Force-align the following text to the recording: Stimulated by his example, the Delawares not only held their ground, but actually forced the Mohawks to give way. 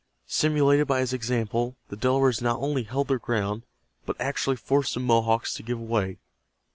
Stimulated 0.25 0.87
by 0.87 1.01
his 1.01 1.13
example, 1.13 1.75
the 1.89 1.95
Delawares 1.95 2.41
not 2.41 2.59
only 2.59 2.81
held 2.85 3.07
their 3.07 3.19
ground, 3.19 3.61
but 4.03 4.19
actually 4.19 4.55
forced 4.55 4.95
the 4.95 4.99
Mohawks 4.99 5.53
to 5.53 5.61
give 5.61 5.79
way. 5.79 6.17